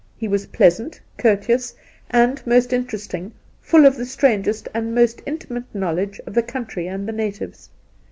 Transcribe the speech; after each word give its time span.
He 0.17 0.27
was 0.27 0.47
pleasant, 0.47 0.99
courteous, 1.19 1.75
and 2.09 2.41
most 2.47 2.73
interesting, 2.73 3.31
Ml 3.69 3.85
of 3.85 3.97
the 3.97 4.05
strangest 4.07 4.67
and 4.73 4.95
most 4.95 5.21
intimate 5.27 5.75
knowledge 5.75 6.19
of 6.25 6.33
the 6.33 6.41
country 6.41 6.87
and 6.87 7.07
the 7.07 7.11
natives. 7.13 7.69